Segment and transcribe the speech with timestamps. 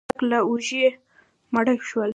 [0.03, 0.85] ګڼ خلک له لوږې
[1.53, 2.09] مړه شول.